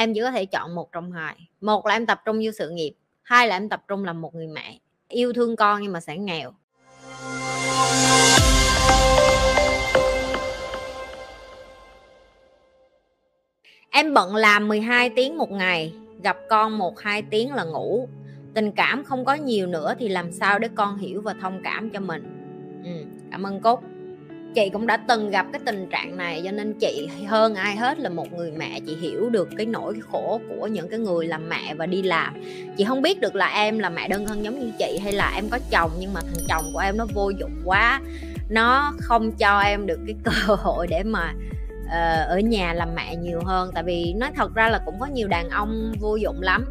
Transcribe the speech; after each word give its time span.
em 0.00 0.14
chỉ 0.14 0.20
có 0.20 0.30
thể 0.30 0.46
chọn 0.46 0.74
một 0.74 0.92
trong 0.92 1.12
hai. 1.12 1.36
Một 1.60 1.86
là 1.86 1.94
em 1.94 2.06
tập 2.06 2.22
trung 2.24 2.40
vô 2.44 2.50
sự 2.52 2.70
nghiệp 2.70 2.92
hai 3.22 3.48
là 3.48 3.56
em 3.56 3.68
tập 3.68 3.82
trung 3.88 4.04
làm 4.04 4.20
một 4.20 4.34
người 4.34 4.46
mẹ. 4.46 4.78
Yêu 5.08 5.32
thương 5.32 5.56
con 5.56 5.82
nhưng 5.82 5.92
mà 5.92 6.00
sẽ 6.00 6.18
nghèo. 6.18 6.52
Em 13.90 14.14
bận 14.14 14.36
làm 14.36 14.68
12 14.68 15.10
tiếng 15.10 15.38
một 15.38 15.50
ngày 15.50 15.94
gặp 16.22 16.36
con 16.48 16.78
một 16.78 16.98
hai 16.98 17.22
tiếng 17.22 17.54
là 17.54 17.64
ngủ. 17.64 18.08
Tình 18.54 18.72
cảm 18.72 19.04
không 19.04 19.24
có 19.24 19.34
nhiều 19.34 19.66
nữa 19.66 19.94
thì 19.98 20.08
làm 20.08 20.32
sao 20.32 20.58
để 20.58 20.68
con 20.74 20.98
hiểu 20.98 21.20
và 21.20 21.34
thông 21.40 21.60
cảm 21.64 21.90
cho 21.90 22.00
mình? 22.00 22.22
Ừ, 22.84 22.90
cảm 23.30 23.46
ơn 23.46 23.60
cúc 23.60 23.80
chị 24.54 24.70
cũng 24.72 24.86
đã 24.86 24.96
từng 24.96 25.30
gặp 25.30 25.46
cái 25.52 25.60
tình 25.66 25.88
trạng 25.90 26.16
này 26.16 26.42
cho 26.44 26.50
nên 26.50 26.74
chị 26.80 27.08
hơn 27.26 27.54
ai 27.54 27.76
hết 27.76 27.98
là 27.98 28.08
một 28.08 28.32
người 28.32 28.52
mẹ. 28.56 28.80
Chị 28.86 28.96
hiểu 29.00 29.30
được 29.30 29.48
cái 29.56 29.66
nỗi 29.66 29.94
khổ 30.10 30.40
của 30.48 30.66
những 30.66 30.88
cái 30.88 30.98
người 30.98 31.26
làm 31.26 31.48
mẹ 31.48 31.74
và 31.74 31.86
đi 31.86 32.02
làm. 32.02 32.42
Chị 32.76 32.84
không 32.84 33.02
biết 33.02 33.20
được 33.20 33.34
là 33.34 33.46
em 33.46 33.78
là 33.78 33.88
mẹ 33.88 34.08
đơn 34.08 34.26
thân 34.26 34.44
giống 34.44 34.58
như 34.58 34.72
chị 34.78 34.98
hay 35.02 35.12
là 35.12 35.32
em 35.34 35.48
có 35.48 35.58
chồng 35.70 35.90
nhưng 35.98 36.12
mà 36.14 36.20
thằng 36.20 36.44
chồng 36.48 36.64
của 36.74 36.78
em 36.78 36.96
nó 36.96 37.06
vô 37.14 37.30
dụng 37.30 37.62
quá. 37.64 38.00
Nó 38.48 38.92
không 39.00 39.32
cho 39.32 39.60
em 39.60 39.86
được 39.86 39.98
cái 40.06 40.16
cơ 40.24 40.54
hội 40.54 40.86
để 40.86 41.02
mà 41.02 41.34
uh, 41.84 42.28
ở 42.28 42.38
nhà 42.38 42.74
làm 42.74 42.94
mẹ 42.94 43.16
nhiều 43.16 43.40
hơn. 43.44 43.70
Tại 43.74 43.82
vì 43.82 44.14
nói 44.16 44.30
thật 44.36 44.54
ra 44.54 44.68
là 44.68 44.80
cũng 44.86 45.00
có 45.00 45.06
nhiều 45.06 45.28
đàn 45.28 45.48
ông 45.50 45.92
vô 46.00 46.16
dụng 46.16 46.42
lắm. 46.42 46.64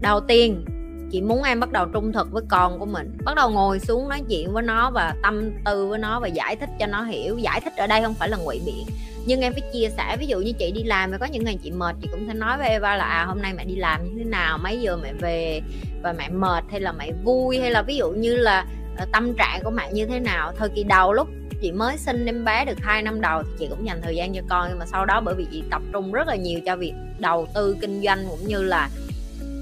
Đầu 0.00 0.20
tiên 0.20 0.64
chị 1.10 1.20
muốn 1.20 1.42
em 1.42 1.60
bắt 1.60 1.72
đầu 1.72 1.86
trung 1.86 2.12
thực 2.12 2.32
với 2.32 2.42
con 2.48 2.78
của 2.78 2.86
mình. 2.86 3.16
Bắt 3.24 3.34
đầu 3.36 3.50
ngồi 3.50 3.80
xuống 3.80 4.08
nói 4.08 4.22
chuyện 4.28 4.52
với 4.52 4.62
nó 4.62 4.90
và 4.90 5.14
tâm 5.22 5.50
tư 5.64 5.86
với 5.86 5.98
nó 5.98 6.20
và 6.20 6.28
giải 6.28 6.56
thích 6.56 6.70
cho 6.78 6.86
nó 6.86 7.02
hiểu. 7.02 7.38
Giải 7.38 7.60
thích 7.60 7.72
ở 7.76 7.86
đây 7.86 8.02
không 8.02 8.14
phải 8.14 8.28
là 8.28 8.36
ngụy 8.36 8.60
biện. 8.66 8.86
Nhưng 9.26 9.40
em 9.40 9.52
phải 9.52 9.62
chia 9.72 9.88
sẻ, 9.96 10.16
ví 10.20 10.26
dụ 10.26 10.40
như 10.40 10.52
chị 10.52 10.72
đi 10.72 10.82
làm 10.82 11.10
mà 11.10 11.18
có 11.18 11.26
những 11.26 11.44
ngày 11.44 11.58
chị 11.62 11.70
mệt, 11.70 11.96
chị 12.02 12.08
cũng 12.10 12.24
sẽ 12.28 12.34
nói 12.34 12.58
với 12.58 12.68
Eva 12.68 12.96
là 12.96 13.04
à 13.04 13.24
hôm 13.24 13.42
nay 13.42 13.54
mẹ 13.54 13.64
đi 13.64 13.76
làm 13.76 14.04
như 14.04 14.10
thế 14.18 14.24
nào? 14.24 14.58
Mấy 14.58 14.80
giờ 14.80 14.96
mẹ 15.02 15.12
về? 15.12 15.60
Và 16.02 16.12
mẹ 16.12 16.28
mệt 16.28 16.64
hay 16.70 16.80
là 16.80 16.92
mẹ 16.92 17.12
vui? 17.24 17.58
Hay 17.58 17.70
là 17.70 17.82
ví 17.82 17.96
dụ 17.96 18.10
như 18.10 18.36
là 18.36 18.66
ờ, 18.96 19.06
tâm 19.12 19.34
trạng 19.34 19.60
của 19.64 19.70
mẹ 19.70 19.92
như 19.92 20.06
thế 20.06 20.20
nào? 20.20 20.52
Thời 20.58 20.68
kỳ 20.68 20.84
đầu 20.84 21.12
lúc 21.12 21.28
chị 21.62 21.72
mới 21.72 21.98
sinh 21.98 22.26
em 22.26 22.44
bé 22.44 22.64
được 22.64 22.78
2 22.80 23.02
năm 23.02 23.20
đầu 23.20 23.42
thì 23.42 23.48
chị 23.58 23.66
cũng 23.70 23.86
dành 23.86 24.00
thời 24.02 24.16
gian 24.16 24.34
cho 24.34 24.40
con. 24.48 24.66
Nhưng 24.68 24.78
mà 24.78 24.86
sau 24.86 25.06
đó 25.06 25.20
bởi 25.24 25.34
vì 25.34 25.46
chị 25.52 25.62
tập 25.70 25.82
trung 25.92 26.12
rất 26.12 26.28
là 26.28 26.36
nhiều 26.36 26.60
cho 26.66 26.76
việc 26.76 26.92
đầu 27.18 27.46
tư 27.54 27.76
kinh 27.80 28.02
doanh 28.02 28.26
cũng 28.30 28.48
như 28.48 28.62
là 28.62 28.88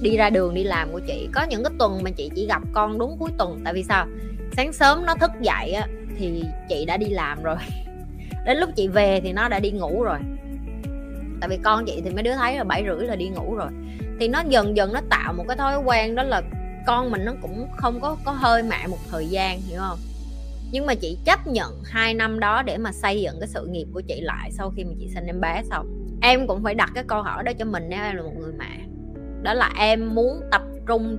đi 0.02 0.16
ra 0.16 0.30
đường 0.30 0.54
đi 0.54 0.64
làm 0.64 0.92
của 0.92 1.00
chị. 1.06 1.28
Có 1.32 1.42
những 1.42 1.64
cái 1.64 1.72
tuần 1.78 2.02
mà 2.02 2.10
chị 2.10 2.30
chỉ 2.34 2.46
gặp 2.46 2.62
con 2.72 2.98
đúng 2.98 3.16
cuối 3.18 3.30
tuần. 3.38 3.60
Tại 3.64 3.74
vì 3.74 3.82
sao? 3.82 4.06
Sáng 4.56 4.72
sớm 4.72 5.06
nó 5.06 5.14
thức 5.14 5.30
dậy 5.40 5.72
á, 5.72 5.86
thì 6.18 6.44
chị 6.68 6.84
đã 6.84 6.96
đi 6.96 7.06
làm 7.06 7.42
rồi. 7.42 7.56
Đến 8.46 8.58
lúc 8.58 8.70
chị 8.76 8.88
về 8.88 9.20
thì 9.20 9.32
nó 9.32 9.48
đã 9.48 9.60
đi 9.60 9.70
ngủ 9.70 10.02
rồi. 10.02 10.18
Tại 11.40 11.48
vì 11.48 11.58
con 11.64 11.84
chị 11.86 12.00
thì 12.04 12.10
mấy 12.10 12.22
đứa 12.22 12.34
thấy 12.34 12.56
là 12.56 12.64
bảy 12.64 12.84
rưỡi 12.86 13.06
là 13.06 13.16
đi 13.16 13.28
ngủ 13.28 13.54
rồi. 13.54 13.68
Thì 14.20 14.28
nó 14.28 14.42
dần 14.48 14.76
dần 14.76 14.92
nó 14.92 15.00
tạo 15.10 15.32
một 15.32 15.44
cái 15.48 15.56
thói 15.56 15.78
quen 15.78 16.14
đó 16.14 16.22
là 16.22 16.42
con 16.86 17.10
mình 17.10 17.24
nó 17.24 17.32
cũng 17.42 17.68
không 17.76 18.00
có 18.00 18.16
có 18.24 18.32
hơi 18.32 18.62
mẹ 18.62 18.86
một 18.86 18.98
thời 19.10 19.26
gian 19.26 19.60
hiểu 19.60 19.80
không? 19.80 19.98
Nhưng 20.72 20.86
mà 20.86 20.94
chị 20.94 21.18
chấp 21.24 21.46
nhận 21.46 21.82
hai 21.84 22.14
năm 22.14 22.40
đó 22.40 22.62
để 22.62 22.78
mà 22.78 22.92
xây 22.92 23.20
dựng 23.20 23.36
cái 23.40 23.48
sự 23.48 23.66
nghiệp 23.66 23.86
của 23.92 24.00
chị 24.00 24.20
lại 24.20 24.50
sau 24.52 24.72
khi 24.76 24.84
mà 24.84 24.90
chị 25.00 25.08
sinh 25.14 25.26
em 25.26 25.40
bé 25.40 25.62
xong. 25.70 25.86
Em 26.22 26.46
cũng 26.46 26.62
phải 26.62 26.74
đặt 26.74 26.90
cái 26.94 27.04
câu 27.06 27.22
hỏi 27.22 27.42
đó 27.44 27.52
cho 27.58 27.64
mình 27.64 27.84
nếu 27.88 28.02
em 28.02 28.16
là 28.16 28.22
một 28.22 28.32
người 28.38 28.52
mẹ 28.58 28.78
đó 29.42 29.54
là 29.54 29.70
em 29.78 30.14
muốn 30.14 30.40
tập 30.50 30.62
trung 30.86 31.18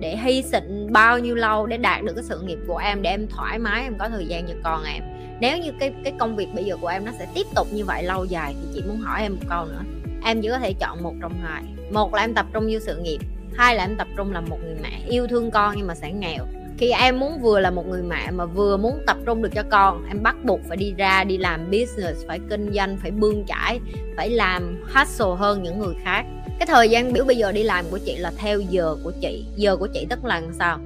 để 0.00 0.16
hy 0.16 0.42
sinh 0.42 0.92
bao 0.92 1.18
nhiêu 1.18 1.34
lâu 1.34 1.66
để 1.66 1.76
đạt 1.76 2.04
được 2.04 2.12
cái 2.14 2.24
sự 2.24 2.40
nghiệp 2.40 2.58
của 2.66 2.76
em, 2.76 3.02
để 3.02 3.10
em 3.10 3.26
thoải 3.28 3.58
mái, 3.58 3.82
em 3.82 3.98
có 3.98 4.08
thời 4.08 4.26
gian 4.26 4.46
cho 4.46 4.54
con 4.64 4.84
em. 4.84 5.02
Nếu 5.40 5.58
như 5.58 5.72
cái 5.80 5.92
cái 6.04 6.12
công 6.18 6.36
việc 6.36 6.48
bây 6.54 6.64
giờ 6.64 6.76
của 6.80 6.88
em 6.88 7.04
nó 7.04 7.12
sẽ 7.18 7.26
tiếp 7.34 7.46
tục 7.54 7.66
như 7.72 7.84
vậy 7.84 8.02
lâu 8.02 8.24
dài 8.24 8.54
thì 8.60 8.68
chị 8.74 8.82
muốn 8.88 8.98
hỏi 9.00 9.22
em 9.22 9.32
một 9.34 9.46
câu 9.48 9.64
nữa. 9.64 9.82
Em 10.24 10.42
chỉ 10.42 10.48
có 10.48 10.58
thể 10.58 10.72
chọn 10.72 11.02
một 11.02 11.14
trong 11.20 11.32
hai. 11.42 11.62
Một 11.92 12.14
là 12.14 12.20
em 12.22 12.34
tập 12.34 12.46
trung 12.52 12.68
vô 12.70 12.78
sự 12.78 12.96
nghiệp, 12.96 13.18
hai 13.54 13.76
là 13.76 13.84
em 13.84 13.96
tập 13.96 14.08
trung 14.16 14.32
làm 14.32 14.44
một 14.48 14.58
người 14.64 14.76
mẹ 14.82 15.00
yêu 15.08 15.26
thương 15.26 15.50
con 15.50 15.74
nhưng 15.76 15.86
mà 15.86 15.94
sẽ 15.94 16.12
nghèo. 16.12 16.46
Khi 16.78 16.90
em 16.90 17.20
muốn 17.20 17.40
vừa 17.40 17.60
là 17.60 17.70
một 17.70 17.86
người 17.86 18.02
mẹ 18.02 18.30
mà 18.30 18.44
vừa 18.44 18.76
muốn 18.76 18.98
tập 19.06 19.16
trung 19.26 19.42
được 19.42 19.50
cho 19.54 19.62
con, 19.70 20.04
em 20.08 20.22
bắt 20.22 20.36
buộc 20.44 20.60
phải 20.68 20.76
đi 20.76 20.94
ra 20.96 21.24
đi 21.24 21.38
làm 21.38 21.64
business, 21.64 22.26
phải 22.26 22.40
kinh 22.50 22.72
doanh, 22.72 22.96
phải 22.96 23.10
bươn 23.10 23.44
chải, 23.46 23.80
phải 24.16 24.30
làm 24.30 24.84
hustle 24.94 25.36
hơn 25.38 25.62
những 25.62 25.78
người 25.78 25.94
khác 26.04 26.24
cái 26.58 26.66
thời 26.66 26.88
gian 26.88 27.12
biểu 27.12 27.24
bây 27.24 27.36
giờ 27.36 27.52
đi 27.52 27.62
làm 27.62 27.84
của 27.90 27.98
chị 27.98 28.16
là 28.16 28.32
theo 28.36 28.60
giờ 28.60 28.96
của 29.04 29.12
chị. 29.20 29.44
Giờ 29.56 29.76
của 29.76 29.86
chị 29.86 30.06
tức 30.10 30.24
là 30.24 30.42
sao? 30.58 30.78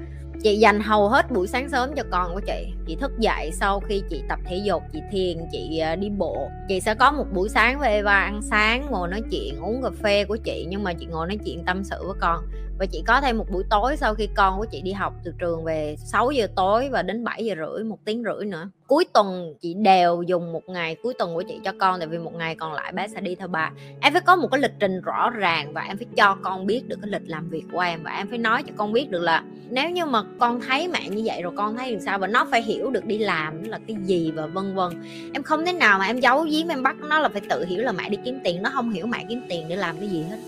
Chị 0.42 0.56
dành 0.56 0.80
hầu 0.80 1.08
hết 1.08 1.30
buổi 1.30 1.48
sáng 1.48 1.68
sớm 1.68 1.94
cho 1.96 2.02
con 2.10 2.34
của 2.34 2.40
chị. 2.46 2.72
Chị 2.86 2.96
thức 2.96 3.18
dậy 3.18 3.50
sau 3.52 3.80
khi 3.80 4.02
chị 4.10 4.22
tập 4.28 4.38
thể 4.44 4.56
dục, 4.56 4.82
chị 4.92 5.00
thiền, 5.12 5.38
chị 5.52 5.78
ờ, 5.78 5.96
đi 5.96 6.10
bộ. 6.10 6.50
Chị 6.68 6.80
sẽ 6.80 6.94
có 6.94 7.12
một 7.12 7.24
buổi 7.32 7.48
sáng 7.48 7.78
với 7.78 7.90
Eva 7.90 8.18
ăn 8.18 8.42
sáng, 8.42 8.86
ngồi 8.90 9.08
nói 9.08 9.22
chuyện, 9.30 9.60
uống 9.60 9.82
cà 9.82 9.90
phê 10.02 10.24
của 10.24 10.36
chị. 10.36 10.66
Nhưng 10.68 10.82
mà 10.82 10.92
chị 10.92 11.06
ngồi 11.06 11.26
nói 11.26 11.38
chuyện 11.44 11.64
tâm 11.64 11.84
sự 11.84 11.96
với 12.06 12.16
con. 12.20 12.44
Và 12.78 12.86
chị 12.86 13.02
có 13.06 13.20
thêm 13.20 13.38
một 13.38 13.46
buổi 13.52 13.64
tối 13.70 13.96
sau 13.96 14.14
khi 14.14 14.28
con 14.34 14.58
của 14.58 14.66
chị 14.70 14.82
đi 14.82 14.92
học 14.92 15.14
từ 15.24 15.32
trường 15.38 15.64
về 15.64 15.96
6 15.98 16.30
giờ 16.30 16.46
tối 16.56 16.88
và 16.88 17.02
đến 17.02 17.24
7 17.24 17.44
giờ 17.44 17.54
rưỡi, 17.54 17.84
một 17.84 17.98
tiếng 18.04 18.22
rưỡi 18.24 18.46
nữa 18.46 18.70
cuối 18.92 19.04
tuần 19.12 19.54
chị 19.60 19.74
đều 19.74 20.22
dùng 20.22 20.52
một 20.52 20.68
ngày 20.68 20.96
cuối 21.02 21.14
tuần 21.18 21.34
của 21.34 21.42
chị 21.42 21.60
cho 21.64 21.72
con, 21.78 22.00
tại 22.00 22.06
vì 22.08 22.18
một 22.18 22.34
ngày 22.34 22.54
còn 22.54 22.72
lại 22.72 22.92
bé 22.92 23.08
sẽ 23.08 23.20
đi 23.20 23.34
theo 23.34 23.48
bà. 23.48 23.70
Em 24.00 24.12
phải 24.12 24.22
có 24.22 24.36
một 24.36 24.48
cái 24.50 24.60
lịch 24.60 24.72
trình 24.80 25.00
rõ 25.00 25.30
ràng 25.30 25.72
và 25.72 25.80
em 25.80 25.96
phải 25.96 26.06
cho 26.16 26.36
con 26.42 26.66
biết 26.66 26.88
được 26.88 26.96
cái 27.02 27.10
lịch 27.10 27.22
làm 27.26 27.48
việc 27.48 27.64
của 27.72 27.80
em 27.80 28.02
và 28.02 28.10
em 28.10 28.28
phải 28.28 28.38
nói 28.38 28.62
cho 28.62 28.72
con 28.76 28.92
biết 28.92 29.10
được 29.10 29.22
là 29.22 29.44
nếu 29.70 29.90
như 29.90 30.04
mà 30.04 30.22
con 30.38 30.60
thấy 30.60 30.88
mẹ 30.88 31.08
như 31.08 31.22
vậy 31.24 31.42
rồi 31.42 31.52
con 31.56 31.76
thấy 31.76 31.92
làm 31.92 32.00
sao 32.00 32.18
và 32.18 32.26
nó 32.26 32.46
phải 32.50 32.62
hiểu 32.62 32.90
được 32.90 33.04
đi 33.04 33.18
làm 33.18 33.64
là 33.64 33.78
cái 33.86 33.96
gì 34.04 34.30
và 34.30 34.46
vân 34.46 34.74
vân. 34.74 35.02
Em 35.34 35.42
không 35.42 35.66
thể 35.66 35.72
nào 35.72 35.98
mà 35.98 36.06
em 36.06 36.20
giấu 36.20 36.42
giếm, 36.42 36.68
em 36.68 36.82
bắt 36.82 36.96
nó 37.08 37.18
là 37.18 37.28
phải 37.28 37.42
tự 37.50 37.64
hiểu 37.64 37.82
là 37.82 37.92
mẹ 37.92 38.08
đi 38.08 38.18
kiếm 38.24 38.38
tiền, 38.44 38.62
nó 38.62 38.70
không 38.74 38.90
hiểu 38.90 39.06
mẹ 39.06 39.24
kiếm 39.28 39.42
tiền 39.48 39.68
để 39.68 39.76
làm 39.76 39.96
cái 39.98 40.08
gì 40.08 40.22
hết. 40.30 40.38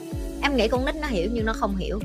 Em 0.42 0.56
nghĩ 0.56 0.68
con 0.68 0.86
nít 0.86 0.94
nó 0.96 1.06
hiểu 1.06 1.30
nhưng 1.32 1.46
nó 1.46 1.52
không 1.52 1.76
hiểu 1.76 1.98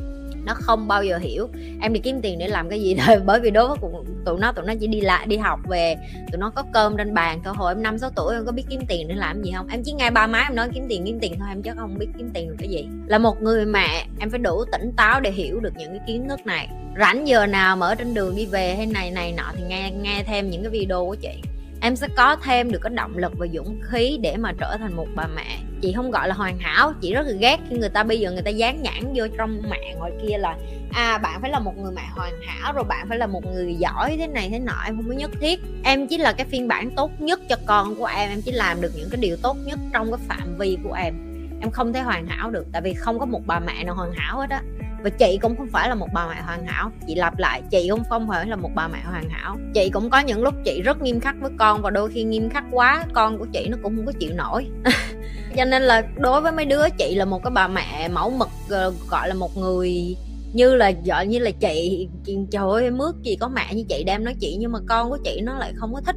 nó 0.50 0.56
không 0.56 0.88
bao 0.88 1.04
giờ 1.04 1.18
hiểu. 1.18 1.50
Em 1.82 1.94
đi 1.94 2.00
kiếm 2.00 2.22
tiền 2.22 2.40
để 2.40 2.48
làm 2.48 2.70
cái 2.70 2.82
gì 2.82 2.96
thôi. 3.06 3.16
Bởi 3.26 3.40
vì 3.40 3.52
đối 3.52 3.68
với 3.68 3.78
tụi 4.26 4.40
nó 4.40 4.52
tụi 4.52 4.66
nó 4.66 4.74
chỉ 4.80 4.88
đi 4.88 5.02
lại, 5.02 5.26
đi 5.26 5.38
học 5.38 5.60
về. 5.70 5.96
Tụi 6.32 6.40
nó 6.40 6.50
có 6.50 6.64
cơm 6.74 6.98
trên 6.98 7.14
bàn 7.14 7.42
thôi. 7.44 7.54
Hồi 7.58 7.74
em 7.74 7.84
năm, 7.84 7.98
sáu 7.98 8.10
tuổi 8.16 8.36
em 8.36 8.46
có 8.46 8.52
biết 8.52 8.64
kiếm 8.70 8.82
tiền 8.88 9.08
để 9.08 9.16
làm 9.16 9.44
gì 9.44 9.52
không? 9.56 9.68
Em 9.68 9.84
chỉ 9.84 9.92
nghe 9.92 10.12
ba 10.12 10.28
má 10.28 10.40
em 10.40 10.56
nói 10.56 10.70
kiếm 10.74 10.86
tiền 10.90 11.04
kiếm 11.06 11.20
tiền 11.20 11.36
thôi. 11.40 11.48
Em 11.52 11.62
chắc 11.62 11.78
không 11.78 11.98
biết 11.98 12.08
kiếm 12.18 12.30
tiền 12.34 12.50
được 12.50 12.56
cái 12.60 12.70
gì. 12.70 12.88
Là 13.08 13.18
một 13.18 13.42
người 13.42 13.66
mẹ, 13.66 14.06
em 14.20 14.30
phải 14.30 14.40
đủ 14.40 14.66
tỉnh 14.72 14.92
táo 14.98 15.20
để 15.20 15.32
hiểu 15.32 15.60
được 15.60 15.74
những 15.78 15.90
cái 15.90 16.02
kiến 16.08 16.30
thức 16.30 16.46
này. 16.46 16.70
Rảnh 17.00 17.28
giờ 17.28 17.46
nào 17.46 17.76
mở 17.76 17.96
trên 17.96 18.14
đường 18.14 18.36
đi 18.36 18.46
về 18.46 18.76
hay 18.76 18.86
này 18.86 19.12
này 19.12 19.34
nọ 19.38 19.52
thì 19.58 19.64
nghe 19.68 19.92
nghe 19.92 20.24
thêm 20.24 20.50
những 20.50 20.64
cái 20.64 20.72
video 20.72 21.06
của 21.06 21.16
chị. 21.16 21.42
Em 21.82 21.96
sẽ 21.96 22.08
có 22.18 22.36
thêm 22.44 22.72
được 22.72 22.80
cái 22.82 22.94
động 22.96 23.18
lực 23.18 23.34
và 23.38 23.48
dũng 23.54 23.80
khí 23.82 24.18
để 24.22 24.38
mà 24.38 24.54
trở 24.60 24.78
thành 24.78 24.96
một 24.96 25.08
bà 25.16 25.28
mẹ 25.36 25.58
chị 25.82 25.94
không 25.96 26.12
gọi 26.12 26.28
là 26.28 26.36
hoàn 26.36 26.58
hảo, 26.60 26.94
chị 27.02 27.14
rất 27.14 27.28
là 27.28 27.34
ghét 27.40 27.58
khi 27.70 27.78
người 27.78 27.90
ta 27.90 28.04
bây 28.04 28.20
giờ 28.20 28.32
người 28.32 28.42
ta 28.42 28.50
dán 28.50 28.82
nhãn 28.82 29.14
vô 29.16 29.28
trong 29.38 29.62
mạng 29.70 29.96
ngoài 29.98 30.12
kia 30.22 30.38
là 30.38 30.58
à 30.92 31.18
bạn 31.18 31.42
phải 31.42 31.52
là 31.52 31.60
một 31.60 31.78
người 31.78 31.92
mẹ 31.96 32.04
hoàn 32.16 32.34
hảo, 32.42 32.74
rồi 32.74 32.84
bạn 32.84 33.06
phải 33.10 33.18
là 33.18 33.28
một 33.28 33.46
người 33.46 33.76
giỏi 33.76 34.16
thế 34.18 34.28
này 34.28 34.50
thế 34.52 34.60
nọ, 34.60 34.84
em 34.86 34.96
không 34.96 35.08
có 35.08 35.14
nhất 35.14 35.32
thiết. 35.42 35.60
Em 35.84 36.08
chỉ 36.08 36.18
là 36.18 36.34
cái 36.34 36.46
phiên 36.46 36.68
bản 36.68 36.92
tốt 36.96 37.12
nhất 37.20 37.40
cho 37.50 37.56
con 37.66 37.96
của 37.96 38.06
em 38.06 38.30
em 38.30 38.42
chỉ 38.42 38.52
làm 38.52 38.82
được 38.82 38.92
những 38.96 39.10
cái 39.12 39.22
điều 39.22 39.38
tốt 39.38 39.58
nhất 39.66 39.80
trong 39.94 40.12
cái 40.12 40.20
phạm 40.28 40.58
vi 40.58 40.78
của 40.84 40.94
em. 40.94 41.14
Em 41.62 41.72
không 41.72 41.94
thể 41.94 42.02
hoàn 42.02 42.28
hảo 42.28 42.50
được, 42.52 42.66
tại 42.72 42.82
vì 42.82 42.94
không 42.94 43.20
có 43.20 43.26
một 43.26 43.42
bà 43.48 43.60
mẹ 43.60 43.84
nào 43.84 43.96
hoàn 43.96 44.12
hảo 44.16 44.40
hết 44.40 44.50
á 44.50 44.62
và 45.04 45.10
chị 45.10 45.40
cũng 45.42 45.58
không 45.58 45.68
phải 45.68 45.90
là 45.90 45.96
một 45.96 46.08
bà 46.14 46.28
mẹ 46.28 46.42
hoàn 46.42 46.66
hảo. 46.66 46.92
Chị 47.08 47.16
lặp 47.16 47.40
lại 47.40 47.62
chị 47.72 47.88
cũng 47.90 48.04
không 48.10 48.28
phải 48.28 48.48
là 48.48 48.56
một 48.56 48.70
bà 48.76 48.88
mẹ 48.88 49.00
hoàn 49.04 49.30
hảo. 49.30 49.58
Chị 49.74 49.90
cũng 49.90 50.10
có 50.10 50.20
những 50.20 50.44
lúc 50.44 50.54
chị 50.66 50.82
rất 50.82 51.02
nghiêm 51.02 51.20
khắc 51.20 51.36
với 51.42 51.52
con 51.58 51.82
và 51.82 51.90
đôi 51.90 52.10
khi 52.10 52.24
nghiêm 52.24 52.50
khắc 52.50 52.64
quá 52.72 53.06
con 53.14 53.38
của 53.38 53.46
chị 53.54 53.68
nó 53.70 53.78
cũng 53.84 53.96
không 53.96 54.06
có 54.06 54.12
chịu 54.20 54.32
nổi. 54.36 54.68
Cho 55.58 55.66
nên 55.66 55.82
là 55.82 56.04
đối 56.18 56.42
với 56.42 56.52
mấy 56.52 56.66
đứa 56.66 56.90
chị 56.98 57.16
là 57.16 57.26
một 57.26 57.44
cái 57.44 57.52
bà 57.52 57.68
mẹ 57.68 58.08
mẫu 58.08 58.30
mực 58.30 58.50
ờ, 58.70 58.94
gọi 59.10 59.28
là 59.28 59.34
một 59.34 59.58
người 59.58 60.16
như 60.54 60.76
là 60.76 60.92
vợ 61.06 61.22
như 61.22 61.40
là 61.40 61.52
chị, 61.52 62.08
trời 62.52 62.70
ơi 62.72 62.92
mướt 62.92 63.16
gì 63.24 63.36
có 63.36 63.48
mẹ 63.48 63.74
như 63.74 63.84
chị 63.90 64.04
đem 64.04 64.24
nói 64.24 64.36
chị 64.40 64.56
nhưng 64.60 64.72
mà 64.72 64.80
con 64.88 65.10
của 65.10 65.18
chị 65.24 65.42
nó 65.42 65.58
lại 65.60 65.74
không 65.76 65.94
có 65.94 66.02
thích 66.02 66.16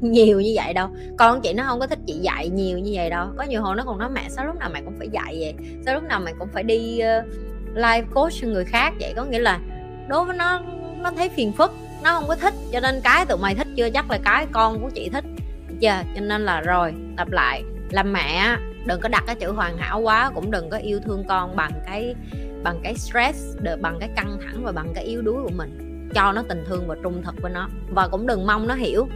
nhiều 0.00 0.40
như 0.40 0.52
vậy 0.56 0.74
đâu. 0.74 0.88
Con 1.18 1.40
chị 1.40 1.52
nó 1.52 1.64
không 1.66 1.80
có 1.80 1.86
thích 1.86 1.98
chị 2.06 2.14
dạy 2.14 2.48
nhiều 2.48 2.78
như 2.78 2.92
vậy 2.94 3.10
đâu. 3.10 3.26
Có 3.36 3.44
nhiều 3.44 3.62
hồi 3.62 3.76
nó 3.76 3.84
còn 3.84 3.98
nói 3.98 4.10
mẹ 4.10 4.28
sao 4.28 4.46
lúc 4.46 4.56
nào 4.56 4.70
mẹ 4.72 4.82
cũng 4.84 4.94
phải 4.98 5.08
dạy 5.12 5.36
vậy? 5.40 5.54
Sao 5.86 5.94
lúc 5.94 6.04
nào 6.04 6.20
mẹ 6.24 6.32
cũng 6.38 6.48
phải 6.52 6.62
đi 6.62 7.00
uh, 7.18 7.49
live 7.74 8.06
coach 8.14 8.32
cho 8.40 8.48
người 8.48 8.64
khác. 8.64 8.92
Vậy 9.00 9.12
có 9.16 9.24
nghĩa 9.24 9.38
là 9.38 9.58
đối 10.08 10.24
với 10.24 10.36
nó 10.36 10.62
nó 11.00 11.10
thấy 11.16 11.28
phiền 11.28 11.52
phức, 11.52 11.72
nó 12.04 12.12
không 12.12 12.28
có 12.28 12.36
thích, 12.36 12.54
cho 12.72 12.80
nên 12.80 13.00
cái 13.04 13.26
tụi 13.26 13.38
mày 13.38 13.54
thích 13.54 13.66
chưa? 13.76 13.90
Chắc 13.90 14.10
là 14.10 14.18
cái 14.24 14.46
con 14.52 14.80
của 14.82 14.90
chị 14.94 15.08
thích. 15.08 15.24
Chưa 15.80 16.02
cho 16.14 16.20
nên 16.20 16.44
là 16.44 16.60
rồi 16.60 16.94
tập 17.16 17.30
lại. 17.30 17.62
Làm 17.90 18.12
mẹ, 18.12 18.56
đừng 18.86 19.00
có 19.00 19.08
đặt 19.08 19.24
cái 19.26 19.36
chữ 19.36 19.52
hoàn 19.52 19.78
hảo 19.78 20.00
quá, 20.00 20.30
cũng 20.34 20.50
đừng 20.50 20.70
có 20.70 20.76
yêu 20.76 21.00
thương 21.04 21.24
con 21.28 21.56
bằng 21.56 21.72
cái 21.86 22.14
bằng 22.62 22.80
cái 22.82 22.94
stress 22.94 23.56
bằng 23.80 23.96
cái 24.00 24.08
căng 24.16 24.38
thẳng 24.44 24.64
và 24.64 24.72
bằng 24.72 24.92
cái 24.94 25.04
yếu 25.04 25.22
đuối 25.22 25.42
của 25.42 25.52
mình. 25.56 26.08
Cho 26.14 26.32
nó 26.32 26.42
tình 26.48 26.64
thương 26.68 26.86
và 26.86 26.96
trung 27.02 27.22
thực 27.22 27.42
với 27.42 27.52
nó. 27.52 27.68
Và 27.90 28.08
cũng 28.08 28.26
đừng 28.26 28.46
mong 28.46 28.66
nó 28.66 28.74
hiểu. 28.74 29.08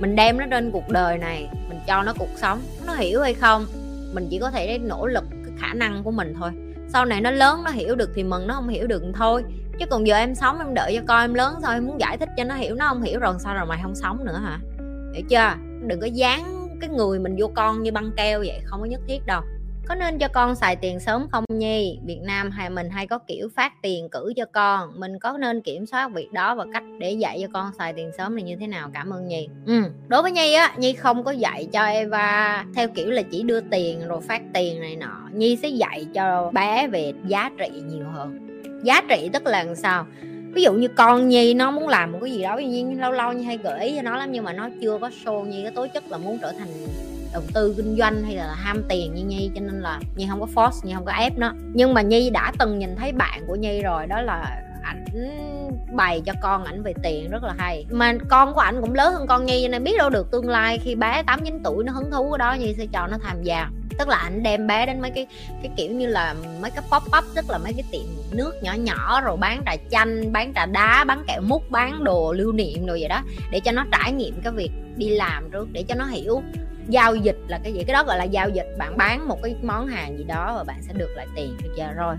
Mình 0.00 0.16
đem 0.16 0.38
nó 0.38 0.46
trên 0.50 0.70
cuộc 0.70 0.88
đời 0.88 1.18
này, 1.18 1.48
mình 1.68 1.78
cho 1.86 2.02
nó 2.02 2.12
cuộc 2.18 2.28
sống. 2.36 2.60
Nó 2.86 2.94
hiểu 2.94 3.20
hay 3.22 3.34
không, 3.34 3.66
mình 4.12 4.28
chỉ 4.30 4.38
có 4.38 4.50
thể 4.50 4.78
nỗ 4.78 5.06
lực 5.06 5.24
cái 5.30 5.52
khả 5.58 5.74
năng 5.74 6.02
của 6.02 6.10
mình 6.10 6.34
thôi 6.38 6.50
sau 6.88 7.04
này 7.04 7.20
nó 7.20 7.30
lớn, 7.30 7.62
nó 7.64 7.70
hiểu 7.70 7.96
được 7.96 8.10
thì 8.14 8.24
mừng, 8.24 8.46
nó 8.46 8.54
không 8.54 8.68
hiểu 8.68 8.86
được 8.86 9.02
thì 9.02 9.12
thôi. 9.14 9.44
Chứ 9.78 9.86
còn 9.90 10.06
giờ 10.06 10.16
em 10.16 10.34
sống, 10.34 10.58
em 10.58 10.74
đợi 10.74 10.94
cho 10.96 11.02
con 11.08 11.20
em 11.20 11.34
lớn 11.34 11.54
sao 11.62 11.72
em 11.72 11.86
muốn 11.86 12.00
giải 12.00 12.18
thích 12.18 12.28
cho 12.36 12.44
nó 12.44 12.54
hiểu, 12.54 12.74
nó 12.74 12.88
không 12.88 13.02
hiểu 13.02 13.18
rồi 13.18 13.34
sao 13.38 13.54
rồi 13.54 13.66
mày 13.66 13.78
không 13.82 13.94
sống 13.94 14.24
nữa 14.24 14.40
hả? 14.44 14.58
Hiểu 15.12 15.24
chưa? 15.28 15.54
Đừng 15.86 16.00
có 16.00 16.06
dán 16.06 16.68
cái 16.80 16.90
người 16.90 17.18
mình 17.18 17.36
vô 17.38 17.50
con 17.54 17.82
như 17.82 17.92
băng 17.92 18.10
keo 18.16 18.38
vậy, 18.38 18.60
không 18.64 18.80
có 18.80 18.86
nhất 18.86 19.00
thiết 19.08 19.26
đâu 19.26 19.42
có 19.88 19.94
nên 19.94 20.18
cho 20.18 20.28
con 20.28 20.54
xài 20.54 20.76
tiền 20.76 21.00
sớm 21.00 21.28
không 21.28 21.44
nhi 21.48 21.98
việt 22.04 22.20
nam 22.22 22.50
hay 22.50 22.70
mình 22.70 22.90
hay 22.90 23.06
có 23.06 23.18
kiểu 23.18 23.48
phát 23.56 23.82
tiền 23.82 24.08
cử 24.08 24.32
cho 24.36 24.44
con. 24.52 25.00
Mình 25.00 25.18
có 25.18 25.38
nên 25.40 25.60
kiểm 25.60 25.86
soát 25.86 26.08
việc 26.14 26.32
đó 26.32 26.54
và 26.54 26.64
cách 26.72 26.82
để 26.98 27.12
dạy 27.12 27.38
cho 27.42 27.48
con 27.52 27.70
xài 27.78 27.92
tiền 27.92 28.10
sớm 28.18 28.36
là 28.36 28.42
như 28.42 28.56
thế 28.56 28.66
nào? 28.66 28.90
Cảm 28.94 29.10
ơn 29.10 29.26
nhi. 29.26 29.48
Ừ. 29.66 29.82
đối 30.08 30.22
với 30.22 30.32
nhi 30.32 30.54
á, 30.54 30.74
nhi 30.78 30.92
không 30.92 31.24
có 31.24 31.30
dạy 31.30 31.68
cho 31.72 31.84
eva 31.84 32.64
theo 32.74 32.88
kiểu 32.88 33.10
là 33.10 33.22
chỉ 33.22 33.42
đưa 33.42 33.60
tiền 33.60 34.08
rồi 34.08 34.20
phát 34.20 34.42
tiền 34.54 34.80
này 34.80 34.96
nọ. 34.96 35.28
Nhi 35.32 35.56
sẽ 35.62 35.68
dạy 35.68 36.06
cho 36.14 36.50
bé 36.54 36.86
về 36.86 37.12
giá 37.26 37.50
trị 37.58 37.68
nhiều 37.86 38.06
hơn. 38.12 38.38
Giá 38.84 39.02
trị 39.08 39.30
tức 39.32 39.46
là 39.46 39.64
làm 39.64 39.74
sao? 39.74 40.06
Ví 40.54 40.62
dụ 40.62 40.72
như 40.72 40.88
con 40.88 41.28
nhi 41.28 41.54
nó 41.54 41.70
muốn 41.70 41.88
làm 41.88 42.12
một 42.12 42.18
cái 42.22 42.32
gì 42.32 42.42
đó 42.42 42.54
với 42.54 42.66
nhi 42.66 42.84
lâu 42.94 43.12
lâu 43.12 43.32
như 43.32 43.42
hay 43.42 43.58
gợi 43.58 43.84
ý 43.84 43.96
cho 43.96 44.02
nó 44.02 44.16
lắm, 44.16 44.32
nhưng 44.32 44.44
mà 44.44 44.52
nó 44.52 44.68
chưa 44.82 44.98
có 45.00 45.10
show 45.24 45.44
nhi 45.44 45.62
cái 45.62 45.72
tố 45.72 45.86
chất 45.86 46.04
là 46.10 46.18
muốn 46.18 46.38
trở 46.42 46.52
thành 46.52 46.68
đầu 47.36 47.44
tư 47.54 47.74
kinh 47.76 47.96
doanh 47.98 48.22
hay 48.22 48.34
là 48.34 48.54
ham 48.54 48.82
tiền 48.88 49.14
như 49.14 49.24
nhi, 49.24 49.50
cho 49.54 49.60
nên 49.60 49.80
là 49.80 50.00
nhi 50.16 50.26
không 50.30 50.40
có 50.40 50.46
force, 50.54 50.86
nhi 50.86 50.92
không 50.94 51.04
có 51.04 51.12
ép 51.12 51.38
nó. 51.38 51.52
Nhưng 51.74 51.94
mà 51.94 52.02
nhi 52.02 52.30
đã 52.30 52.52
từng 52.58 52.78
nhìn 52.78 52.96
thấy 52.96 53.12
bạn 53.12 53.42
của 53.46 53.54
nhi 53.54 53.82
rồi, 53.82 54.06
đó 54.06 54.20
là 54.20 54.62
ảnh 54.82 55.04
bày 55.92 56.22
cho 56.26 56.32
con 56.42 56.64
ảnh 56.64 56.82
về 56.82 56.94
tiền, 57.02 57.30
rất 57.30 57.42
là 57.42 57.54
hay. 57.58 57.86
Mà 57.90 58.14
con 58.28 58.54
của 58.54 58.60
ảnh 58.60 58.80
cũng 58.80 58.94
lớn 58.94 59.14
hơn 59.14 59.26
con 59.26 59.46
nhi, 59.46 59.62
cho 59.62 59.68
nên 59.68 59.84
biết 59.84 59.94
đâu 59.98 60.10
được 60.10 60.30
tương 60.30 60.48
lai 60.48 60.78
khi 60.84 60.94
bé 60.94 61.22
tám 61.26 61.40
chín 61.44 61.60
tuổi 61.64 61.84
nó 61.84 61.92
hứng 61.92 62.10
thú 62.10 62.30
cái 62.30 62.38
đó, 62.38 62.54
nhi 62.54 62.74
sẽ 62.78 62.86
cho 62.92 63.06
nó 63.06 63.18
tham 63.22 63.42
gia. 63.42 63.68
Tức 63.98 64.08
là 64.08 64.16
ảnh 64.16 64.42
đem 64.42 64.66
bé 64.66 64.86
đến 64.86 65.00
mấy 65.00 65.10
cái 65.10 65.26
cái 65.62 65.70
kiểu 65.76 65.90
như 65.90 66.06
là 66.06 66.34
mấy 66.60 66.70
cái 66.70 66.84
pop 66.92 67.02
up, 67.18 67.24
tức 67.34 67.50
là 67.50 67.58
mấy 67.58 67.72
cái 67.72 67.84
tiệm 67.92 68.36
nước 68.36 68.52
nhỏ 68.62 68.72
nhỏ, 68.72 69.20
rồi 69.20 69.36
bán 69.36 69.62
trà 69.66 69.76
chanh, 69.90 70.32
bán 70.32 70.54
trà 70.54 70.66
đá, 70.66 71.04
bán 71.04 71.24
kẹo 71.26 71.40
mút 71.40 71.70
bán 71.70 72.04
đồ 72.04 72.32
lưu 72.32 72.52
niệm 72.52 72.86
rồi 72.86 72.98
vậy 73.00 73.08
đó, 73.08 73.22
để 73.50 73.60
cho 73.60 73.72
nó 73.72 73.84
trải 73.92 74.12
nghiệm 74.12 74.40
cái 74.44 74.52
việc 74.52 74.70
đi 74.96 75.08
làm 75.08 75.50
trước, 75.50 75.68
để 75.72 75.84
cho 75.88 75.94
nó 75.94 76.04
hiểu 76.04 76.42
giao 76.88 77.14
dịch 77.14 77.36
là 77.48 77.60
cái 77.64 77.72
gì? 77.72 77.84
Cái 77.86 77.94
đó 77.94 78.04
gọi 78.04 78.18
là 78.18 78.24
giao 78.24 78.48
dịch. 78.48 78.66
Bạn 78.78 78.96
bán 78.96 79.28
một 79.28 79.42
cái 79.42 79.56
món 79.62 79.86
hàng 79.86 80.18
gì 80.18 80.24
đó 80.24 80.54
và 80.56 80.64
bạn 80.64 80.82
sẽ 80.82 80.92
được 80.92 81.10
lại 81.16 81.26
tiền. 81.36 81.56
Được 81.62 81.70
chưa 81.76 81.92
rồi. 81.96 82.14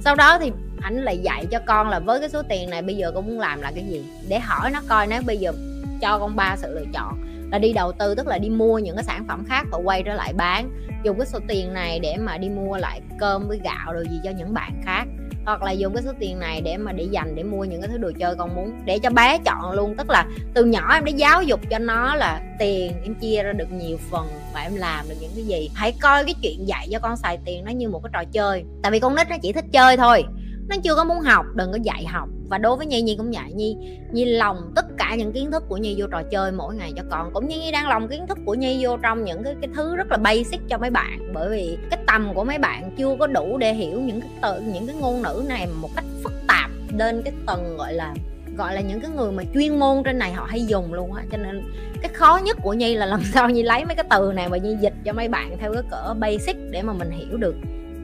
Sau 0.00 0.14
đó 0.14 0.38
thì 0.38 0.52
ảnh 0.80 0.96
lại 0.96 1.18
dạy 1.18 1.46
cho 1.50 1.58
con 1.66 1.88
là 1.88 1.98
với 1.98 2.20
cái 2.20 2.28
số 2.28 2.42
tiền 2.48 2.70
này 2.70 2.82
bây 2.82 2.96
giờ 2.96 3.12
con 3.14 3.26
muốn 3.26 3.40
làm 3.40 3.60
là 3.60 3.72
cái 3.74 3.84
gì? 3.84 4.04
Để 4.28 4.38
hỏi 4.38 4.70
nó 4.70 4.80
coi 4.88 5.06
nếu 5.06 5.22
bây 5.26 5.36
giờ 5.36 5.52
cho 6.00 6.18
con 6.18 6.36
ba 6.36 6.56
sự 6.56 6.74
lựa 6.74 6.86
chọn 6.94 7.22
là 7.50 7.58
đi 7.58 7.72
đầu 7.72 7.92
tư, 7.92 8.14
tức 8.14 8.26
là 8.26 8.38
đi 8.38 8.50
mua 8.50 8.78
những 8.78 8.96
cái 8.96 9.04
sản 9.04 9.24
phẩm 9.28 9.44
khác 9.48 9.66
và 9.70 9.78
quay 9.84 10.02
trở 10.02 10.14
lại 10.14 10.32
bán. 10.32 10.70
Dùng 11.04 11.18
cái 11.18 11.26
số 11.26 11.38
tiền 11.48 11.74
này 11.74 12.00
để 12.00 12.16
mà 12.16 12.38
đi 12.38 12.48
mua 12.48 12.76
lại 12.76 13.00
cơm 13.18 13.48
với 13.48 13.60
gạo 13.64 13.92
rồi 13.92 14.04
gì 14.10 14.20
cho 14.24 14.30
những 14.30 14.54
bạn 14.54 14.82
khác 14.84 15.04
hoặc 15.46 15.62
là 15.62 15.70
dùng 15.70 15.94
cái 15.94 16.02
số 16.02 16.12
tiền 16.20 16.38
này 16.38 16.60
để 16.60 16.76
mà 16.76 16.92
để 16.92 17.04
dành 17.04 17.34
để 17.34 17.42
mua 17.42 17.64
những 17.64 17.80
cái 17.80 17.88
thứ 17.88 17.98
đồ 17.98 18.12
chơi 18.18 18.34
con 18.38 18.54
muốn, 18.54 18.72
để 18.84 18.98
cho 18.98 19.10
bé 19.10 19.38
chọn 19.44 19.72
luôn. 19.72 19.94
Tức 19.98 20.10
là 20.10 20.26
từ 20.54 20.64
nhỏ 20.64 20.94
em 20.94 21.04
đã 21.04 21.10
giáo 21.10 21.42
dục 21.42 21.60
cho 21.70 21.78
nó 21.78 22.14
là 22.14 22.40
tiền, 22.58 22.92
em 23.04 23.14
chia 23.14 23.42
ra 23.42 23.52
được 23.52 23.72
nhiều 23.72 23.96
phần 24.10 24.26
và 24.54 24.60
em 24.60 24.74
làm 24.76 25.08
được 25.08 25.14
những 25.20 25.30
cái 25.34 25.44
gì. 25.44 25.70
Hãy 25.74 25.92
coi 26.02 26.24
cái 26.24 26.34
chuyện 26.42 26.68
dạy 26.68 26.88
cho 26.92 26.98
con 26.98 27.16
xài 27.16 27.38
tiền 27.44 27.64
nó 27.64 27.70
như 27.70 27.88
một 27.88 28.00
cái 28.02 28.10
trò 28.12 28.30
chơi. 28.32 28.64
Tại 28.82 28.92
vì 28.92 29.00
con 29.00 29.14
nít 29.14 29.28
nó 29.30 29.36
chỉ 29.42 29.52
thích 29.52 29.64
chơi 29.72 29.96
thôi 29.96 30.24
nó 30.68 30.76
chưa 30.84 30.94
có 30.94 31.04
muốn 31.04 31.20
học, 31.20 31.46
đừng 31.54 31.72
có 31.72 31.78
dạy 31.82 32.06
học. 32.06 32.28
Và 32.50 32.58
đối 32.58 32.76
với 32.76 32.86
nhi 32.86 33.02
nhi 33.02 33.14
cũng 33.18 33.30
vậy. 33.30 33.52
Nhi 33.54 33.76
nhi 34.12 34.24
lòng 34.24 34.72
tất 34.76 34.86
cả 34.98 35.14
những 35.18 35.32
kiến 35.32 35.50
thức 35.50 35.62
của 35.68 35.76
nhi 35.76 35.94
vô 35.98 36.06
trò 36.06 36.22
chơi 36.30 36.52
mỗi 36.52 36.74
ngày 36.74 36.92
cho 36.96 37.02
con. 37.10 37.30
Cũng 37.32 37.48
như 37.48 37.60
nhi 37.60 37.72
đang 37.72 37.88
lòng 37.88 38.08
kiến 38.08 38.26
thức 38.26 38.38
của 38.44 38.54
nhi 38.54 38.78
vô 38.80 38.96
trong 39.02 39.24
những 39.24 39.44
cái 39.44 39.54
cái 39.60 39.70
thứ 39.74 39.96
rất 39.96 40.10
là 40.10 40.16
basic 40.16 40.60
cho 40.68 40.78
mấy 40.78 40.90
bạn. 40.90 41.32
Bởi 41.34 41.48
vì 41.48 41.78
cái 41.90 42.00
tầm 42.06 42.34
của 42.34 42.44
mấy 42.44 42.58
bạn 42.58 42.90
chưa 42.98 43.16
có 43.18 43.26
đủ 43.26 43.58
để 43.58 43.74
hiểu 43.74 44.00
những 44.00 44.20
cái 44.20 44.30
từ, 44.42 44.60
những 44.60 44.86
cái 44.86 44.96
ngôn 44.96 45.22
ngữ 45.22 45.44
này 45.48 45.66
một 45.80 45.90
cách 45.96 46.04
phức 46.24 46.32
tạp 46.48 46.70
lên 46.98 47.22
cái 47.22 47.32
tầng 47.46 47.76
gọi 47.76 47.92
là 47.94 48.14
gọi 48.56 48.74
là 48.74 48.80
những 48.80 49.00
cái 49.00 49.10
người 49.10 49.32
mà 49.32 49.42
chuyên 49.54 49.78
môn 49.78 50.02
trên 50.04 50.18
này 50.18 50.32
họ 50.32 50.44
hay 50.44 50.66
dùng 50.66 50.94
luôn 50.94 51.12
á. 51.12 51.22
Cho 51.32 51.38
nên 51.38 51.62
cái 52.02 52.10
khó 52.14 52.40
nhất 52.44 52.56
của 52.62 52.72
nhi 52.72 52.94
là 52.94 53.06
làm 53.06 53.22
sao 53.34 53.50
nhi 53.50 53.62
lấy 53.62 53.84
mấy 53.84 53.94
cái 53.94 54.04
từ 54.10 54.32
này 54.34 54.48
mà 54.48 54.56
nhi 54.56 54.76
dịch 54.80 54.94
cho 55.04 55.12
mấy 55.12 55.28
bạn 55.28 55.56
theo 55.60 55.72
cái 55.72 55.82
cỡ 55.90 56.14
basic 56.18 56.56
để 56.70 56.82
mà 56.82 56.92
mình 56.92 57.10
hiểu 57.10 57.36
được 57.36 57.54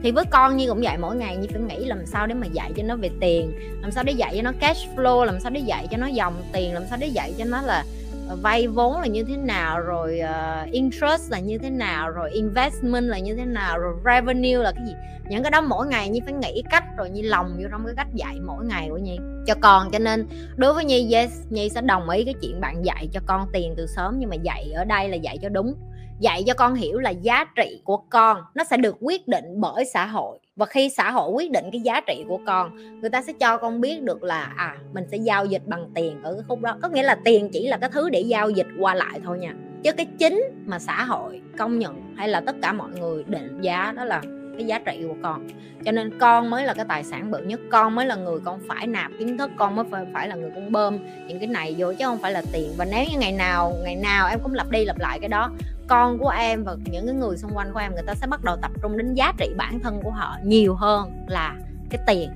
thì 0.03 0.11
với 0.11 0.25
con 0.25 0.57
như 0.57 0.69
cũng 0.69 0.81
vậy 0.81 0.97
mỗi 0.97 1.15
ngày 1.15 1.37
như 1.37 1.47
phải 1.51 1.61
nghĩ 1.61 1.85
làm 1.85 2.05
sao 2.05 2.27
để 2.27 2.33
mà 2.33 2.47
dạy 2.47 2.71
cho 2.77 2.83
nó 2.83 2.95
về 2.95 3.09
tiền 3.19 3.53
làm 3.81 3.91
sao 3.91 4.03
để 4.03 4.13
dạy 4.13 4.33
cho 4.35 4.41
nó 4.41 4.51
cash 4.59 4.89
flow 4.95 5.23
làm 5.23 5.39
sao 5.39 5.51
để 5.51 5.59
dạy 5.59 5.87
cho 5.91 5.97
nó 5.97 6.07
dòng 6.07 6.41
tiền 6.53 6.73
làm 6.73 6.83
sao 6.89 6.97
để 7.01 7.07
dạy 7.07 7.33
cho 7.37 7.45
nó 7.45 7.61
là 7.61 7.85
ờ, 8.29 8.35
vay 8.41 8.67
vốn 8.67 8.99
là 9.01 9.07
như 9.07 9.23
thế 9.23 9.37
nào 9.37 9.79
rồi 9.79 10.21
uh, 10.23 10.71
interest 10.71 11.31
là 11.31 11.39
như 11.39 11.57
thế 11.57 11.69
nào 11.69 12.09
rồi 12.09 12.31
investment 12.31 13.05
là 13.05 13.19
như 13.19 13.35
thế 13.35 13.45
nào 13.45 13.79
rồi 13.79 13.93
revenue 14.05 14.63
là 14.63 14.71
cái 14.71 14.85
gì. 14.87 14.93
Những 15.29 15.43
cái 15.43 15.51
đó 15.51 15.61
mỗi 15.61 15.87
ngày 15.87 16.09
như 16.09 16.19
phải 16.25 16.33
nghĩ 16.33 16.63
cách 16.69 16.83
rồi 16.97 17.09
như 17.09 17.21
lòng 17.21 17.57
vô 17.61 17.67
trong 17.71 17.85
cái 17.85 17.93
cách 17.97 18.07
dạy 18.13 18.39
mỗi 18.45 18.65
ngày 18.65 18.87
của 18.89 18.97
nhi 18.97 19.17
cho 19.47 19.55
con. 19.61 19.91
Cho 19.91 19.99
nên 19.99 20.27
đối 20.55 20.73
với 20.73 20.85
nhi 20.85 21.13
yes 21.13 21.31
nhi 21.49 21.69
sẽ 21.69 21.81
đồng 21.81 22.09
ý 22.09 22.23
cái 22.25 22.33
chuyện 22.41 22.61
bạn 22.61 22.85
dạy 22.85 23.09
cho 23.13 23.19
con 23.25 23.47
tiền 23.53 23.73
từ 23.77 23.87
sớm 23.95 24.19
nhưng 24.19 24.29
mà 24.29 24.35
dạy 24.35 24.71
ở 24.75 24.83
đây 24.83 25.09
là 25.09 25.15
dạy 25.15 25.37
cho 25.41 25.49
đúng 25.49 25.75
dạy 26.19 26.43
cho 26.47 26.53
con 26.53 26.75
hiểu 26.75 26.99
là 26.99 27.09
giá 27.09 27.45
trị 27.55 27.81
của 27.83 27.97
con 27.97 28.37
nó 28.55 28.63
sẽ 28.63 28.77
được 28.77 28.95
quyết 28.99 29.27
định 29.27 29.45
bởi 29.61 29.85
xã 29.85 30.05
hội. 30.05 30.39
Và 30.55 30.65
khi 30.65 30.89
xã 30.89 31.11
hội 31.11 31.31
quyết 31.31 31.51
định 31.51 31.65
cái 31.71 31.81
giá 31.81 32.01
trị 32.07 32.25
của 32.27 32.39
con 32.45 32.75
người 33.01 33.09
ta 33.09 33.21
sẽ 33.21 33.33
cho 33.33 33.57
con 33.57 33.81
biết 33.81 34.01
được 34.01 34.23
là 34.23 34.53
à 34.55 34.77
mình 34.93 35.03
sẽ 35.11 35.17
giao 35.17 35.45
dịch 35.45 35.61
bằng 35.65 35.91
tiền 35.95 36.23
ở 36.23 36.33
cái 36.33 36.43
khúc 36.47 36.61
đó. 36.61 36.77
Có 36.81 36.89
nghĩa 36.89 37.03
là 37.03 37.17
tiền 37.25 37.49
chỉ 37.53 37.67
là 37.67 37.77
cái 37.77 37.89
thứ 37.93 38.09
để 38.09 38.19
giao 38.19 38.49
dịch 38.49 38.67
qua 38.79 38.95
lại 38.95 39.19
thôi 39.23 39.39
nha. 39.39 39.53
Chứ 39.83 39.91
cái 39.91 40.05
chính 40.05 40.43
mà 40.65 40.79
xã 40.79 41.03
hội 41.03 41.41
công 41.57 41.79
nhận 41.79 42.15
hay 42.15 42.27
là 42.27 42.41
tất 42.41 42.55
cả 42.61 42.73
mọi 42.73 42.89
người 42.99 43.23
định 43.27 43.61
giá 43.61 43.93
đó 43.95 44.05
là 44.05 44.21
cái 44.57 44.65
giá 44.65 44.79
trị 44.79 45.05
của 45.07 45.15
con. 45.23 45.47
Cho 45.85 45.91
nên 45.91 46.19
con 46.19 46.49
mới 46.49 46.65
là 46.65 46.73
cái 46.73 46.85
tài 46.89 47.03
sản 47.03 47.31
bự 47.31 47.39
nhất 47.39 47.59
con 47.71 47.95
mới 47.95 48.05
là 48.05 48.15
người 48.15 48.39
con 48.45 48.59
phải 48.67 48.87
nạp 48.87 49.11
kiến 49.19 49.37
thức 49.37 49.51
con 49.57 49.75
mới 49.75 49.85
phải, 49.91 50.05
phải 50.13 50.27
là 50.27 50.35
người 50.35 50.51
con 50.55 50.71
bơm 50.71 50.99
những 51.27 51.39
cái 51.39 51.47
này 51.47 51.75
vô 51.77 51.93
chứ 51.99 52.05
không 52.05 52.17
phải 52.17 52.31
là 52.31 52.41
tiền. 52.53 52.71
Và 52.77 52.85
nếu 52.85 53.05
như 53.11 53.17
ngày 53.19 53.31
nào 53.31 53.73
ngày 53.83 53.95
nào 53.95 54.27
em 54.27 54.39
cũng 54.43 54.53
lặp 54.53 54.69
đi 54.69 54.85
lặp 54.85 54.99
lại 54.99 55.19
cái 55.19 55.29
đó 55.29 55.51
con 55.87 56.19
của 56.19 56.29
em 56.29 56.63
và 56.63 56.75
những 56.85 57.05
cái 57.05 57.15
người 57.15 57.37
xung 57.37 57.51
quanh 57.53 57.73
của 57.73 57.79
em, 57.79 57.93
người 57.93 58.03
ta 58.07 58.15
sẽ 58.15 58.27
bắt 58.27 58.43
đầu 58.43 58.57
tập 58.61 58.71
trung 58.81 58.97
đến 58.97 59.13
giá 59.13 59.33
trị 59.37 59.49
bản 59.57 59.79
thân 59.79 59.99
của 60.03 60.11
họ 60.11 60.37
nhiều 60.43 60.75
hơn 60.75 61.25
là 61.27 61.55
cái 61.89 62.01
tiền. 62.07 62.29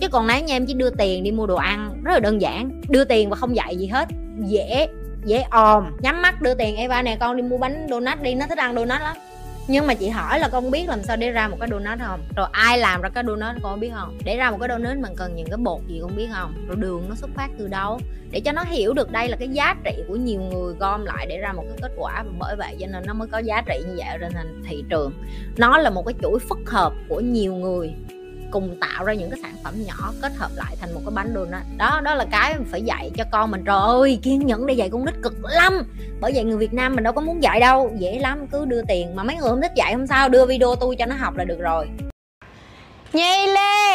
Chứ 0.00 0.08
còn 0.08 0.26
nếu 0.26 0.44
như 0.44 0.54
em 0.54 0.66
chỉ 0.66 0.74
đưa 0.74 0.90
tiền 0.90 1.24
đi 1.24 1.32
mua 1.32 1.46
đồ 1.46 1.56
ăn, 1.56 2.02
rất 2.04 2.12
là 2.12 2.20
đơn 2.20 2.40
giản, 2.40 2.82
đưa 2.88 3.04
tiền 3.04 3.30
và 3.30 3.36
không 3.36 3.56
dạy 3.56 3.76
gì 3.76 3.86
hết, 3.86 4.08
dễ 4.38 4.88
dễ 5.24 5.44
òm 5.50 5.84
nhắm 6.00 6.22
mắt 6.22 6.42
đưa 6.42 6.54
tiền, 6.54 6.76
Eva 6.76 7.02
nè, 7.02 7.16
con 7.20 7.36
đi 7.36 7.42
mua 7.42 7.58
bánh 7.58 7.86
donut 7.90 8.22
đi, 8.22 8.34
nó 8.34 8.46
thích 8.46 8.58
ăn 8.58 8.74
donut 8.74 9.00
lắm 9.00 9.16
nhưng 9.68 9.86
mà 9.86 9.94
chị 9.94 10.08
hỏi 10.08 10.38
là 10.38 10.48
con 10.48 10.70
biết 10.70 10.88
làm 10.88 11.02
sao 11.02 11.16
để 11.16 11.30
ra 11.30 11.48
một 11.48 11.56
cái 11.60 11.68
donut 11.72 11.98
không? 11.98 12.20
Rồi 12.36 12.46
ai 12.52 12.78
làm 12.78 13.00
ra 13.00 13.08
cái 13.08 13.24
donut 13.26 13.56
con 13.62 13.80
biết 13.80 13.90
không? 13.94 14.18
Để 14.24 14.36
ra 14.36 14.50
một 14.50 14.56
cái 14.60 14.68
donut 14.68 14.98
mình 14.98 15.12
cần 15.16 15.36
những 15.36 15.48
cái 15.50 15.56
bột 15.56 15.80
gì 15.86 15.98
con 16.02 16.16
biết 16.16 16.28
không? 16.34 16.54
Rồi 16.68 16.76
đường 16.76 17.08
nó 17.08 17.14
xuất 17.14 17.30
phát 17.34 17.48
từ 17.58 17.68
đâu? 17.68 18.00
Để 18.30 18.40
cho 18.40 18.52
nó 18.52 18.62
hiểu 18.62 18.92
được 18.92 19.10
đây 19.10 19.28
là 19.28 19.36
cái 19.36 19.48
giá 19.48 19.74
trị 19.84 20.02
của 20.08 20.16
nhiều 20.16 20.40
người 20.40 20.74
gom 20.74 21.04
lại 21.04 21.26
để 21.28 21.38
ra 21.38 21.52
một 21.52 21.64
cái 21.68 21.78
kết 21.82 21.92
quả 21.96 22.22
và 22.26 22.32
bởi 22.38 22.56
vậy 22.56 22.76
cho 22.80 22.86
nên 22.86 23.02
nó 23.06 23.14
mới 23.14 23.28
có 23.28 23.38
giá 23.38 23.62
trị 23.66 23.78
như 23.86 23.94
vậy 23.96 24.18
trên 24.20 24.62
thị 24.68 24.84
trường. 24.88 25.12
Nó 25.56 25.78
là 25.78 25.90
một 25.90 26.02
cái 26.06 26.14
chuỗi 26.22 26.38
phức 26.48 26.58
hợp 26.70 26.92
của 27.08 27.20
nhiều 27.20 27.54
người 27.54 27.94
cùng 28.50 28.76
tạo 28.80 29.04
ra 29.04 29.14
những 29.14 29.30
cái 29.30 29.38
sản 29.42 29.54
phẩm 29.64 29.74
nhỏ 29.86 30.12
kết 30.22 30.32
hợp 30.36 30.50
lại 30.54 30.76
thành 30.80 30.94
một 30.94 31.00
cái 31.04 31.14
bánh 31.14 31.32
donut 31.34 31.62
đó 31.76 32.00
đó 32.04 32.14
là 32.14 32.26
cái 32.30 32.54
mình 32.54 32.66
phải 32.70 32.82
dạy 32.82 33.10
cho 33.16 33.24
con 33.32 33.50
mình. 33.50 33.64
Trời 33.64 33.80
ơi, 33.80 34.18
kiên 34.22 34.46
nhẫn 34.46 34.66
để 34.66 34.74
dạy 34.74 34.90
con 34.90 35.04
nít 35.04 35.14
cực 35.22 35.34
lắm. 35.42 35.82
Bởi 36.20 36.32
vậy 36.34 36.44
người 36.44 36.56
Việt 36.56 36.72
Nam 36.72 36.94
mình 36.94 37.04
đâu 37.04 37.12
có 37.12 37.20
muốn 37.20 37.42
dạy 37.42 37.60
đâu. 37.60 37.92
Dễ 37.98 38.18
lắm, 38.18 38.46
cứ 38.46 38.64
đưa 38.64 38.82
tiền. 38.88 39.16
Mà 39.16 39.22
mấy 39.22 39.36
người 39.36 39.48
không 39.48 39.62
thích 39.62 39.72
dạy 39.76 39.92
không 39.92 40.06
sao, 40.06 40.28
đưa 40.28 40.46
video 40.46 40.74
tôi 40.80 40.96
cho 40.98 41.06
nó 41.06 41.16
học 41.18 41.36
là 41.36 41.44
được 41.44 41.58
rồi. 41.60 41.88
Nhi 43.12 43.46
lên 43.46 43.85